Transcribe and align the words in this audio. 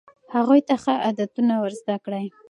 هغوی 0.35 0.61
ته 0.67 0.75
ښه 0.83 0.93
عادتونه 1.05 1.53
ور 1.61 1.73
زده 1.81 1.95
کړئ. 2.05 2.25